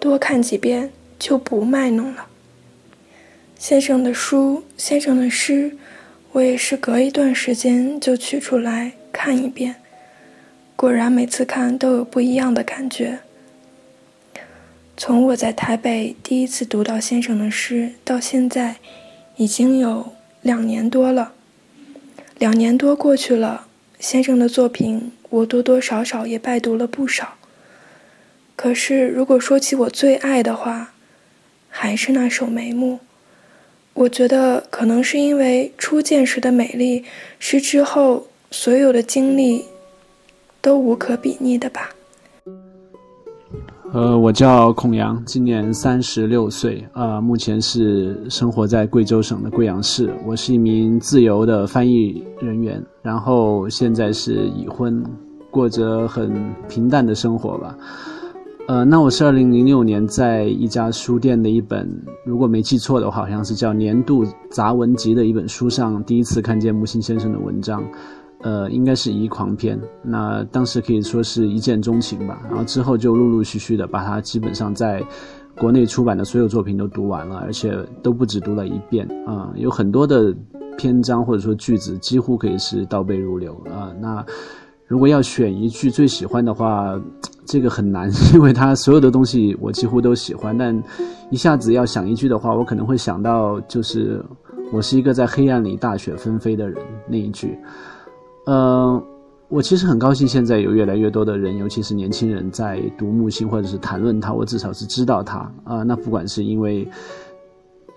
[0.00, 2.26] 多看几遍就不卖弄了。
[3.64, 5.74] 先生的书，先生的诗，
[6.32, 9.76] 我也是隔一段时间就取出来看一遍。
[10.76, 13.20] 果然，每次看都有不一样的感觉。
[14.98, 18.76] 从我在台北第一次读到先生的诗到现在，
[19.36, 20.12] 已经有
[20.42, 21.32] 两年多了。
[22.38, 23.66] 两年多过去了，
[23.98, 27.38] 先生的作品我多多少少也拜读了不少。
[28.56, 30.92] 可是如果说起我最爱的话，
[31.70, 32.96] 还是那首《眉目》。
[33.94, 37.04] 我觉得可能是因为初见时的美丽，
[37.38, 39.64] 是之后所有的经历
[40.60, 41.90] 都无可比拟的吧。
[43.92, 50.12] 呃，我叫孔阳，今年三十六岁，啊，目前是生活在贵州省的贵阳市。
[50.26, 55.04] 我是一名自由的翻译人员，然后现在是已婚，
[55.52, 57.78] 过着很平淡的生活吧。
[58.66, 61.86] 呃，那我是二零零六年在一家书店的一本，
[62.24, 67.84] 如果没记错的话，好像是叫《年度杂文集》的一本书上，第一次看见木心先生的文章，
[68.40, 69.78] 呃，应该是《遗狂篇》。
[70.02, 72.40] 那当时可以说是一见钟情吧。
[72.48, 75.04] 然后之后就陆陆续续的把他基本上在
[75.58, 80.34] 国内出版的所有作品都读完了，而且都不止读了一遍啊，有很多的
[80.78, 83.92] 篇章或者说句子几乎可以是倒背如流啊。
[84.00, 84.24] 那
[84.86, 86.98] 如果要选一句最喜欢的话，
[87.46, 90.82] 这个很难，因为他所有的东西我几乎都喜欢，但
[91.30, 94.24] 一下子要想一句的话，我可能会想到就是
[94.72, 96.78] 我是一个在黑暗里大雪纷飞的人
[97.08, 97.58] 那一句。
[98.46, 99.02] 呃，
[99.48, 105.82] 我其实很高兴，现在有越来越多的人，尤其是年轻人在读木心或者是谈论他，我至少是知道他啊。
[105.82, 106.88] 那不管是因为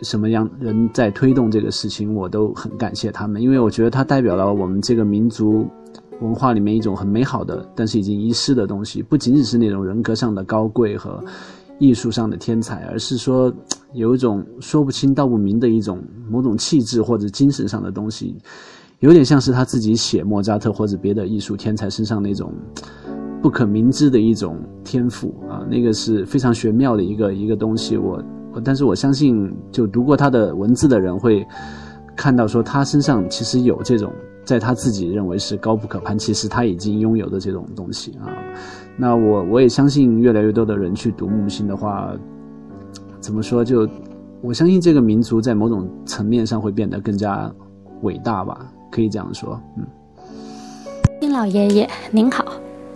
[0.01, 5.65] 什么样人在推动这个事情，我都很感谢他们，因为我觉得他代表了我们这个民族。
[6.21, 11.23] 文化里面一种很美好的，但是已经遗失的东西，不仅仅是那种人格上的高贵和
[11.77, 13.53] 艺术上的天才，而是说
[13.93, 18.35] 有一种说不清道不明的一种某种气质或者精神上的东西，
[18.99, 22.51] 有点像是他自己写莫扎特或者别的艺术天才身上那种
[23.39, 27.95] 不可明知的一种天赋啊，那个是非常玄妙的一个一个东西。
[27.95, 28.19] 我
[28.53, 31.45] 我，但是我相信，就读过他的文字的人会
[32.15, 34.11] 看到说，他身上其实有这种。
[34.47, 38.31] 在他自己认为是高不可攀，其实他已经拥有的这种东西啊。
[38.95, 42.13] 那我我也相信，越来越多的人去读木心的话，
[43.19, 43.61] 怎么说？
[43.61, 43.85] 就
[44.41, 47.51] 我相信这个民族在某种层面上会变得更加
[48.03, 49.59] 伟大吧，可以这样说。
[49.77, 49.85] 嗯。
[51.19, 52.45] 丁老爷爷您好，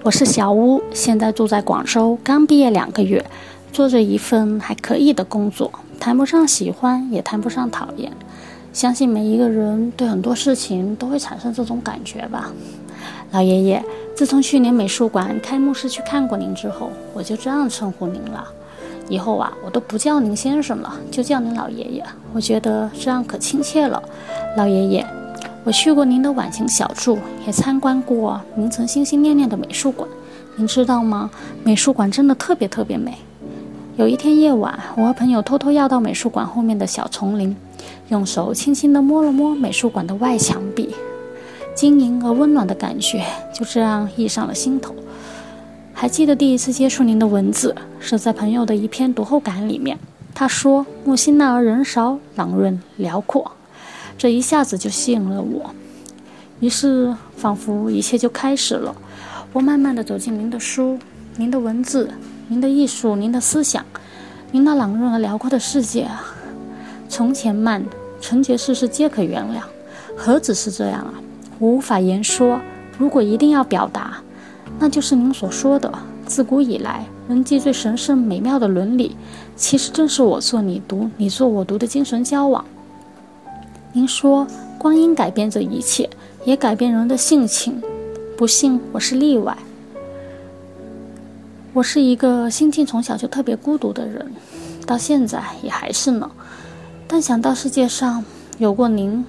[0.04, 3.26] 我是小乌，现在住在广州，刚毕业两个月，
[3.74, 8.10] 做着一份还可以的工作，谈不上喜欢，也谈不上讨厌。
[8.74, 12.52] 相信每一个人对很多事情都会产生这种感觉吧，
[13.32, 13.84] 老爷爷。
[14.16, 18.48] 自从去年美术馆开幕式去看过您之后，我就这样称呼您了。
[19.10, 22.06] 以后啊，我都不叫您先生了，就叫您老爷爷。
[22.34, 24.02] 我觉得这样可亲切了。
[24.56, 25.06] 老爷爷，
[25.66, 30.08] 我去过您的晚晴小筑，也参观过您曾心心念念的美术馆。
[30.56, 31.30] 您知道吗？
[31.64, 33.18] 美术馆真的特别特别美。
[33.98, 37.56] 有一天夜晚，我和朋友偷偷要到美术馆后面的小丛林。
[38.12, 40.94] 用手轻轻地摸了摸美术馆的外墙壁，
[41.74, 44.94] 晶莹而温暖的感觉就这样溢上了心头。
[45.94, 49.98] 还记得第一次接触您的文字，是在朋友的一篇读后感里面。
[50.36, 53.50] 他说：“木心那儿人少，朗润辽阔。”
[54.18, 55.74] 这一下子就吸引了我。
[56.60, 58.94] 于是，仿佛一切就开始了。
[59.54, 61.00] 我慢慢地走进您的书、
[61.38, 62.12] 您的文字、
[62.50, 63.86] 您的艺术、您的思想、
[64.52, 66.26] 您那朗润而辽阔的世界啊！
[67.08, 67.82] 从前慢。
[68.22, 69.64] 纯洁事事皆可原谅，
[70.16, 71.14] 何止是这样啊！
[71.60, 72.62] 我无法言说。
[72.98, 74.22] 如果一定要表达，
[74.80, 75.92] 那就是您所说的，
[76.28, 79.16] 自古以来人际最神圣美妙的伦理，
[79.56, 82.64] 其实正是我做你读，你做我读的精神交往。
[83.92, 84.46] 您说，
[84.78, 86.08] 光阴改变这一切，
[86.46, 87.82] 也改变人的性情。
[88.38, 89.58] 不信，我是例外。
[91.74, 94.32] 我是一个心境从小就特别孤独的人，
[94.86, 96.30] 到现在也还是呢。
[97.14, 98.24] 但想到世界上
[98.58, 99.26] 有过您，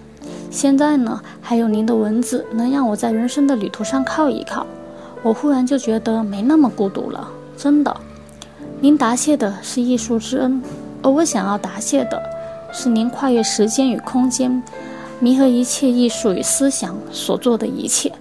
[0.53, 4.65] 现在呢还有您的文字，能让我在人生的旅途上靠一靠，
[5.21, 7.29] 我忽然就觉得没那么孤独了。
[7.57, 7.95] 真的，
[8.81, 10.63] 您答谢的是艺术之恩，
[11.03, 12.23] 而我想要答谢的
[12.73, 14.63] 是您跨越时间与空间，
[15.19, 18.13] 弥合一切艺术与思想所做的一切。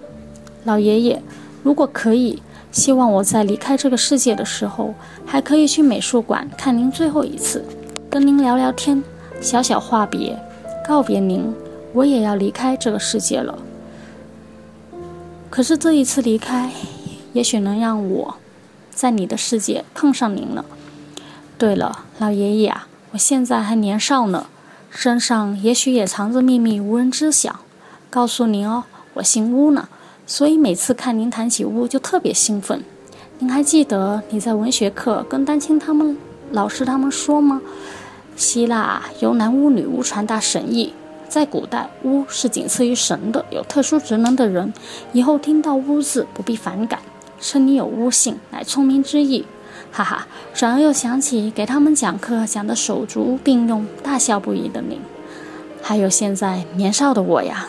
[0.64, 1.22] 老爷爷，
[1.62, 2.42] 如果可以，
[2.72, 7.64] 希望我在离开这个世界的时候，还可以去美术馆看您最后一次，
[8.10, 9.04] 跟您聊聊天。
[9.42, 10.40] 小小话别，
[10.88, 11.52] 告别您，
[11.94, 13.58] 我也要离开这个世界了。
[15.50, 16.72] 可是这一次离开，
[17.34, 18.36] 也许能让我
[18.92, 20.64] 在你的世界碰上您了。
[21.58, 24.46] 对了，老爷爷啊，我现在还年少呢，
[24.92, 27.62] 身上也许也藏着秘密，无人知晓。
[28.12, 28.84] 告诉您哦，
[29.16, 29.90] 我姓乌呢，
[30.28, 32.84] 所以每次看您谈起乌就特别兴奋。
[33.40, 36.16] 您还记得你在文学课跟丹青他们
[36.52, 37.60] 老师他们说吗？
[38.36, 40.94] 希腊由男巫女巫传达神意，
[41.30, 44.74] 在古代巫是仅次于神的，有特殊职能的人。
[45.14, 47.00] 以后听到巫字不必反感，
[47.40, 49.46] 称你有巫性，乃聪明之意。
[49.92, 55.00] 哈哈，转而又想起给他们讲课讲的手足并用，大笑不已的您，
[55.82, 57.68] 还有现在年少的我呀。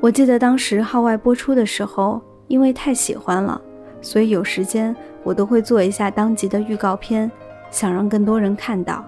[0.00, 3.60] 我记得当时号外播出的时候，因为太喜欢了，
[4.02, 7.30] 所以有时间我都会做一下当集的预告片，
[7.70, 9.02] 想让更多人看到。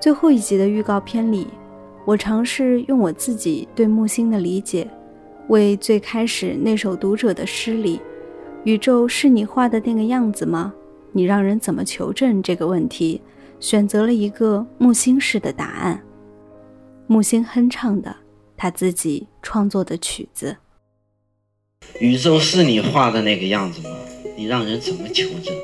[0.00, 1.48] 最后一集的预告片里，
[2.06, 4.88] 我尝试用我自己对木星的理解。
[5.48, 8.00] 为最开始那首读者的诗里
[8.64, 10.72] “宇宙是你画的那个样子吗？
[11.12, 13.20] 你让人怎么求证这个问题？”
[13.60, 15.98] 选择了一个木星式的答案。
[17.06, 18.14] 木星哼唱的
[18.56, 20.54] 他自己创作的曲子。
[22.00, 23.90] 宇宙是你画的那个样子吗？
[24.36, 25.54] 你让人怎么求证？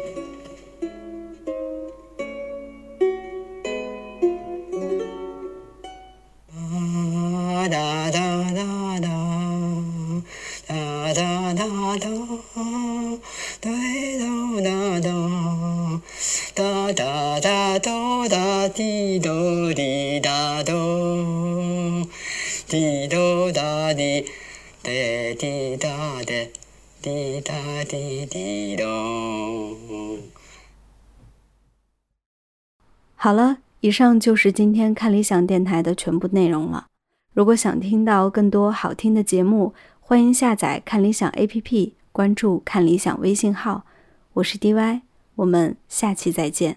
[25.41, 25.88] 滴答
[26.22, 26.51] 滴，
[27.01, 28.84] 滴答滴滴答。
[33.16, 36.88] 好了，以上就是今天看理想电台的全部内容了。
[37.32, 43.86] 如果想听到更多好听的节目，欢迎下载看理想 APP，关注看理想微信号。
[44.34, 45.01] 我是 DY，
[45.36, 46.76] 我们下期再见。